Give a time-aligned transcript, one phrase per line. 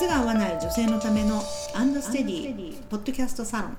[0.00, 1.42] 靴が合わない女性のための
[1.74, 3.76] アンドステディポッドキャストサロン。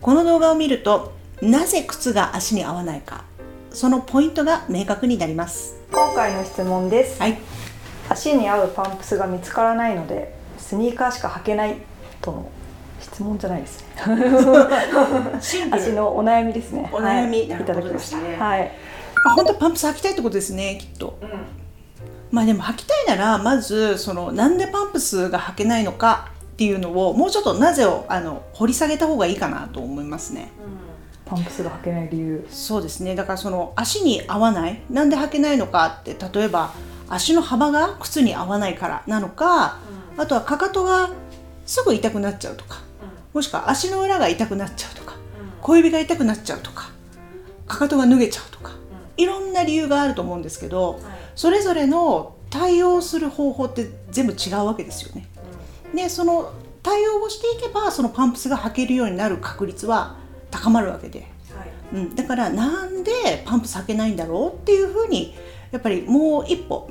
[0.00, 3.24] この動画を見るとなぜ靴が足に合わないか
[3.72, 5.74] そのポイントが明確になります。
[5.92, 7.36] 今回の質問です、はい。
[8.08, 11.76] 足に合うパンプスが見つからないのでスニーカーしか履けない
[12.22, 12.48] との
[13.02, 13.86] 質問じゃないですね。
[15.72, 16.88] 足のお悩みですね。
[16.90, 17.40] お悩み。
[17.40, 18.72] はい、ないただきました、ねはい、
[19.26, 21.18] あ本当はパンプス履きたいってことですねきっと
[22.34, 30.50] まあでも履きたいならまずそのなんでパンプスが履けないのかっていうのをもうちょっとなぜをあの掘り下げた方がいいかなと思いますね。
[31.24, 32.46] パンプスが履けない理由。
[32.50, 33.14] そうですね。
[33.14, 34.82] だからその足に合わない。
[34.90, 36.74] なんで履けないのかって例えば
[37.08, 39.78] 足の幅が靴に合わないからなのか、
[40.16, 41.10] あとはかかとが
[41.66, 42.80] すぐ痛くなっちゃうとか、
[43.32, 45.14] もしくは足の裏が痛くなっちゃうとか、
[45.62, 46.90] 小指が痛くなっちゃうとか
[47.68, 48.72] かかとが脱げちゃうとか、
[49.16, 51.00] いろんな理由があると思うんですけど、
[51.34, 55.26] それぞれの対応する方法って全部違うわけですよね。
[55.94, 60.16] でその対応をしていけばそのパンプスが履けるようになる確率は
[60.50, 61.26] 高まるわけで、
[61.92, 65.34] うん、だからなんでパンプス履けないんだろうっていうふうに
[65.72, 66.90] やっぱりもう一歩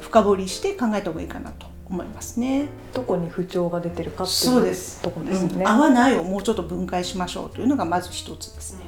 [0.00, 2.68] 深掘りして考えた方がいいかなと思いますね。
[2.92, 5.02] どこに不調が出てるかっていうそうです。
[5.02, 5.68] ところですね、うん。
[5.68, 8.80] 合わないをもうちょっと分解しましょうというのがまず一つですね。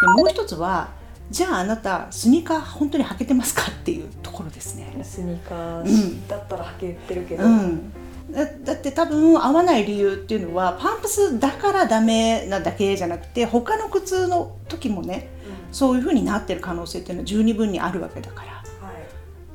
[0.00, 0.90] でもう一つは
[1.30, 4.96] じゃああなたスニーカー本当に履けてますかっていうところですね。
[5.02, 7.92] スニーカうんーだったら履けてるけど、うん、
[8.30, 15.28] だだって多分合わない理由っていうのはパンプスだからダメなだけじゃなくて他の靴の時もね
[15.72, 18.56] そういう風になってる可能性っていうのは十二分にあるわけだから。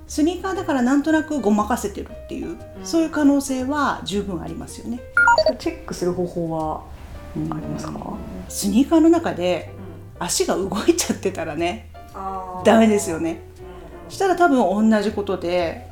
[0.07, 4.99] スニーカーだからなんとなくごまかせてるっていう、そういう可能性は十分ありますよね。
[5.57, 6.81] チェックする方法は
[7.49, 7.93] ありますか、
[8.49, 9.73] スニーカーの中で
[10.21, 13.41] 足が動いちゃってたらねあダメですよね。
[14.09, 15.87] したら多分同じことで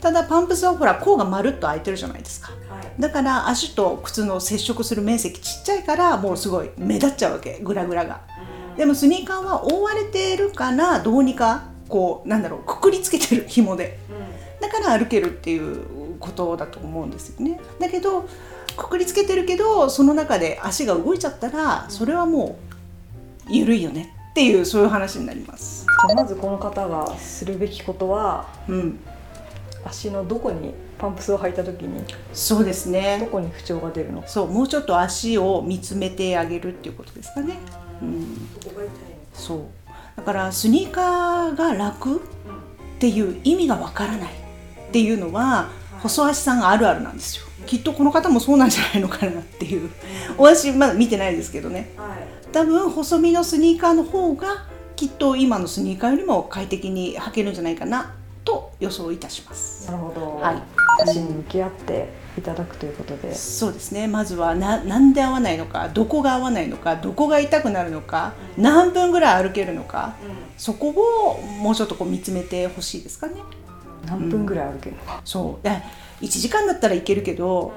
[0.00, 2.50] ただパンプスはほら甲がまるっと開いてるじゃないですか。
[2.98, 8.20] だから足と靴の接触する面積ちっちゃいからもうすごい目立っちゃうわけグラグラが。
[8.76, 13.98] でもスニーカーは覆われてるからどうにかこうなんだろうくくりつけてる紐で
[14.60, 17.58] だから歩けるっていうことだと思うんですよね。
[17.80, 18.28] だけど
[18.76, 22.73] くくりつけてるけどその中で足が動いちゃったらそれはもう
[23.48, 25.86] 緩いよねっていうそういう話になります。
[26.08, 29.00] じゃあまずこの方がするべきことはうん、
[29.84, 33.18] 足のどこにパンプスを履いた時にそうですどね。
[33.26, 34.22] こに不調が出るの？
[34.22, 37.58] かそうもうちょっと足を見つめてあげるっていうことですかね。
[38.00, 38.26] うん。
[39.34, 39.60] そう。
[40.16, 42.20] だからスニーカーが楽っ
[42.98, 44.30] ていう意味がわからない
[44.88, 45.68] っていうのは
[46.00, 47.44] 細足さんあるあるなんですよ。
[47.66, 49.90] きっとこの方もそうなんじゃないのかなっていう。
[50.38, 51.90] お足まだ見てないですけどね
[52.54, 59.90] 多分細身のスニーカーの方がきっと今のスニーカーよりも快適に履けるんじゃないかなと予想いたします。
[59.90, 60.62] なるほど、はい。
[61.02, 63.34] 足に向き合っていただくということで。
[63.34, 64.06] そうですね。
[64.06, 70.14] まずはななんで合わないのかどこが合わないのかどこが痛くなるのか何分ぐらい歩けるのか
[70.56, 73.34] そこをもうちょっとこう見つめてほしいですかね。
[74.06, 75.64] 何分ぐらい歩けるのか、そう。
[75.64, 75.82] で
[76.20, 77.72] 1時間だったらいけるけど、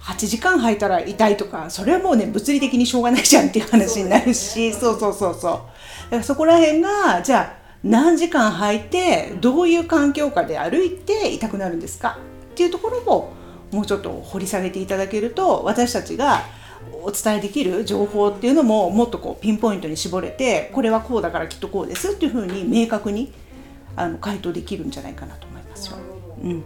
[0.00, 4.72] 8時間履いたら痛いとかそれはもうね物理的にしょうがないじゃんっていう話になるし。
[4.72, 5.62] そう,、そうそうそうだか
[6.10, 12.18] らそこら辺がじゃあ何時間履いてどういう環境下で歩いて痛くなるんですか？
[12.52, 13.32] っていうところを
[13.72, 16.42] もうちょっと掘り下げていただけると私たちが
[17.02, 23.32] お伝えできる情報っていうのももっとこうピンポイントに絞れてこれはこうだからきっとこうですっていうふうに明確に
[23.96, 25.96] あの回答できるんじゃないかなと思いますよ。
[26.42, 26.62] うん、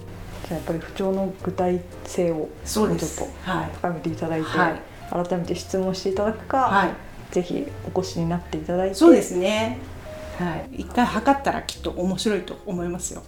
[0.50, 4.81] やっぱり不調の具体性をそうでもうちょっとすはい深めていただいて、はい。
[5.28, 6.91] 改めて質問していただくか、はい。
[7.33, 9.78] ぜひお越しになっていただいてそうですね。
[10.39, 13.22] はい、一回測ったらきっと面白いと思いますよ。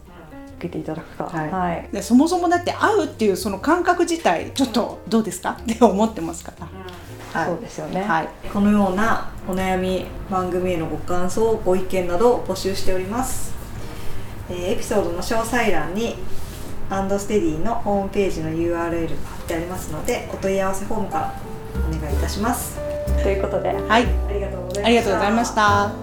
[0.58, 1.24] 受けていただくか。
[1.24, 1.50] はい。
[1.50, 1.88] はい。
[1.92, 5.58] でそもそもだって会うっていうその感覚自体ちょっとどうですか？
[5.60, 7.40] って思ってますから。
[7.40, 7.48] はい。
[7.50, 8.28] そうですよね、はい。
[8.52, 13.52] このようなお悩み番組へのご感想ご意見などを募集しております、
[14.50, 16.16] えーエピソードの詳細欄に
[16.92, 21.34] アンドステディのホームページの URL が貼ってありますのでお問い合わせフォームから
[21.88, 22.78] お願いいたします
[23.22, 24.04] ということではい。
[24.04, 26.01] ありがとうございましたありがとうございました。